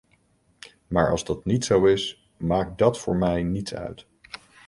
Maar 0.87 1.09
als 1.09 1.23
dat 1.25 1.45
niet 1.45 1.65
zo 1.65 1.85
is, 1.85 2.29
maakt 2.37 2.77
dat 2.77 2.99
voor 2.99 3.15
mij 3.15 3.43
niets 3.43 3.73
uit. 3.73 4.07